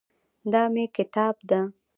دا 0.51 0.61
مېکتاب 0.73 1.35
ده 1.49 1.61